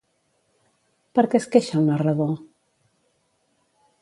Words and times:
Per 1.19 1.25
què 1.33 1.41
es 1.43 1.47
queixa 1.57 1.77
el 1.83 1.87
narrador? 1.93 2.33